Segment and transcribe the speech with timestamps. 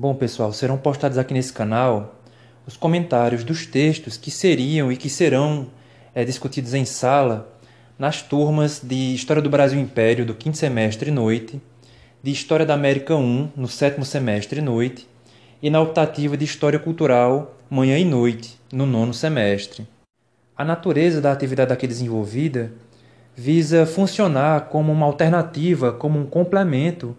[0.00, 2.22] Bom, pessoal, serão postados aqui nesse canal
[2.64, 5.66] os comentários dos textos que seriam e que serão
[6.14, 7.52] é, discutidos em sala
[7.98, 11.60] nas turmas de História do Brasil Império do quinto semestre noite,
[12.22, 15.08] de História da América 1 no sétimo semestre noite
[15.60, 19.84] e na optativa de História Cultural manhã e noite no nono semestre.
[20.56, 22.70] A natureza da atividade aqui desenvolvida
[23.34, 27.16] visa funcionar como uma alternativa, como um complemento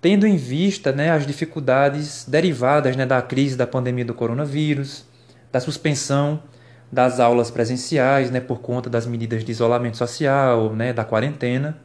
[0.00, 5.04] tendo em vista né, as dificuldades derivadas né, da crise da pandemia do coronavírus,
[5.50, 6.42] da suspensão
[6.90, 11.78] das aulas presenciais né, por conta das medidas de isolamento social, né, da quarentena.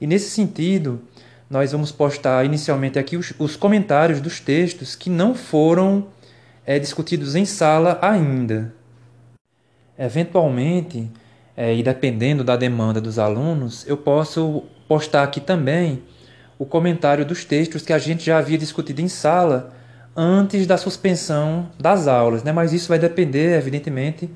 [0.00, 1.00] E nesse sentido,
[1.48, 6.06] nós vamos postar inicialmente aqui os, os comentários dos textos que não foram
[6.64, 8.72] é, discutidos em sala ainda.
[9.98, 11.10] Eventualmente,
[11.56, 16.02] é, e dependendo da demanda dos alunos, eu posso postar aqui também
[16.60, 19.72] o comentário dos textos que a gente já havia discutido em sala
[20.14, 22.52] antes da suspensão das aulas, né?
[22.52, 24.28] mas isso vai depender, evidentemente,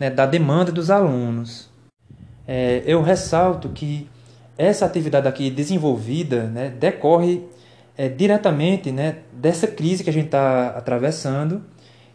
[0.00, 1.68] né, da demanda dos alunos.
[2.48, 4.08] É, eu ressalto que
[4.56, 7.44] essa atividade aqui desenvolvida né, decorre
[7.94, 11.62] é, diretamente né, dessa crise que a gente está atravessando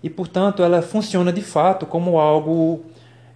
[0.02, 2.84] e, portanto, ela funciona de fato como algo,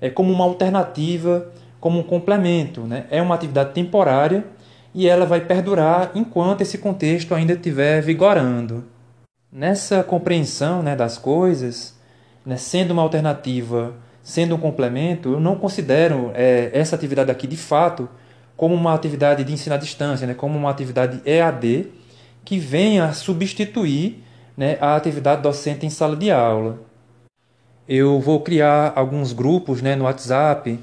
[0.02, 2.82] é, como uma alternativa, como um complemento.
[2.82, 3.06] Né?
[3.12, 4.55] É uma atividade temporária
[4.96, 8.86] e ela vai perdurar enquanto esse contexto ainda estiver vigorando.
[9.52, 12.00] Nessa compreensão né, das coisas,
[12.46, 13.94] né, sendo uma alternativa,
[14.24, 18.08] sendo um complemento, eu não considero é, essa atividade aqui de fato
[18.56, 21.88] como uma atividade de ensino à distância, né, como uma atividade EAD
[22.46, 24.24] que venha substituir
[24.56, 26.80] né, a atividade docente em sala de aula.
[27.86, 30.80] Eu vou criar alguns grupos né, no WhatsApp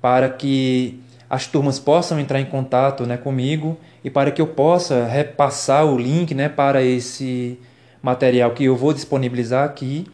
[0.00, 0.98] para que
[1.30, 5.96] as turmas possam entrar em contato né, comigo e para que eu possa repassar o
[5.96, 7.56] link né, para esse
[8.02, 10.04] material que eu vou disponibilizar aqui.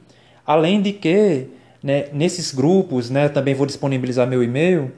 [0.46, 1.46] Além de que,
[1.82, 4.92] né, nesses grupos, né, também vou disponibilizar meu e-mail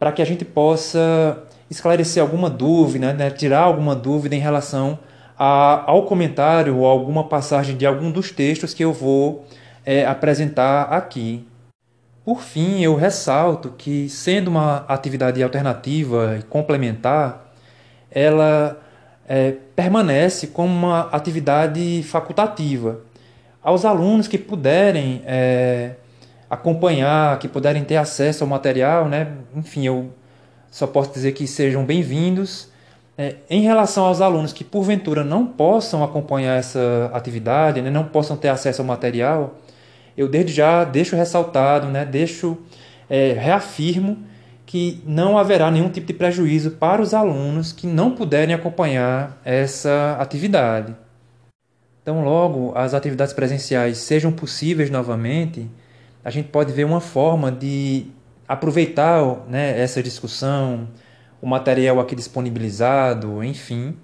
[0.00, 4.98] para que a gente possa esclarecer alguma dúvida, né, tirar alguma dúvida em relação
[5.38, 9.44] a, ao comentário ou alguma passagem de algum dos textos que eu vou
[9.86, 11.46] é, apresentar aqui.
[12.24, 17.52] Por fim, eu ressalto que, sendo uma atividade alternativa e complementar,
[18.10, 18.80] ela
[19.28, 23.00] é, permanece como uma atividade facultativa.
[23.60, 25.92] Aos alunos que puderem é,
[26.48, 29.32] acompanhar, que puderem ter acesso ao material, né?
[29.56, 30.12] enfim, eu
[30.70, 32.68] só posso dizer que sejam bem-vindos.
[33.18, 37.90] É, em relação aos alunos que porventura não possam acompanhar essa atividade, né?
[37.90, 39.54] não possam ter acesso ao material,
[40.16, 42.58] eu desde já deixo ressaltado, né, deixo,
[43.08, 44.18] é, reafirmo
[44.64, 50.16] que não haverá nenhum tipo de prejuízo para os alunos que não puderem acompanhar essa
[50.18, 50.96] atividade.
[52.02, 55.70] Então, logo as atividades presenciais sejam possíveis novamente,
[56.24, 58.06] a gente pode ver uma forma de
[58.48, 60.88] aproveitar né, essa discussão,
[61.40, 63.96] o material aqui disponibilizado, enfim.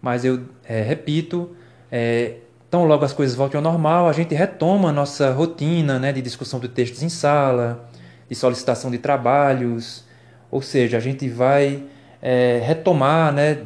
[0.00, 1.50] Mas eu é, repito,
[1.90, 2.36] é,
[2.72, 6.22] então, logo as coisas voltem ao normal, a gente retoma a nossa rotina né, de
[6.22, 7.86] discussão de textos em sala,
[8.26, 10.06] de solicitação de trabalhos,
[10.50, 11.82] ou seja, a gente vai
[12.22, 13.58] é, retomar, né,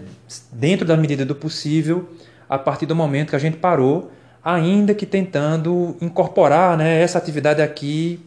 [0.51, 2.09] dentro da medida do possível,
[2.49, 4.11] a partir do momento que a gente parou,
[4.43, 8.19] ainda que tentando incorporar né, essa atividade aqui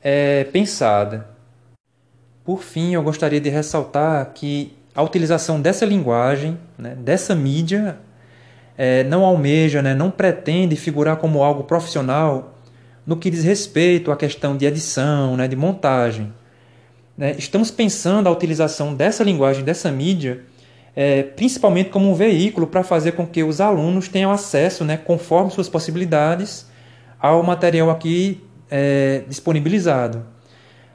[0.00, 1.28] é, pensada.
[2.44, 7.98] Por fim, eu gostaria de ressaltar que a utilização dessa linguagem, né, dessa mídia
[8.82, 12.54] é, não almeja, né, não pretende figurar como algo profissional
[13.06, 16.32] no que diz respeito à questão de edição, né, de montagem.
[17.14, 17.34] Né?
[17.36, 20.40] Estamos pensando a utilização dessa linguagem, dessa mídia,
[20.96, 25.50] é, principalmente como um veículo para fazer com que os alunos tenham acesso, né, conforme
[25.50, 26.66] suas possibilidades,
[27.20, 30.24] ao material aqui é, disponibilizado.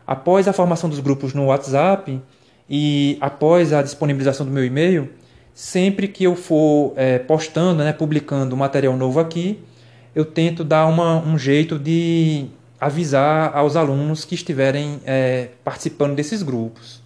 [0.08, 2.20] Após a formação dos grupos no WhatsApp
[2.68, 5.08] e após a disponibilização do meu e-mail,
[5.56, 9.58] sempre que eu for é, postando, né, publicando material novo aqui,
[10.14, 12.48] eu tento dar uma, um jeito de
[12.80, 17.02] avisar aos alunos que estiverem é, participando desses grupos.